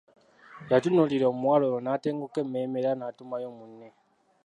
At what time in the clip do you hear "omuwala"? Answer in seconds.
1.31-1.63